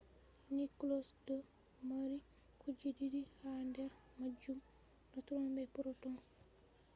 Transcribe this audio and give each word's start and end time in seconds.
nucleus 0.55 1.07
do 1.25 1.37
mari 1.87 2.17
kuje 2.59 2.87
didi 2.97 3.21
ha 3.35 3.51
der 3.73 3.91
majum- 4.19 4.59
neutrons 5.09 5.51
be 5.55 5.63
protons 5.75 6.25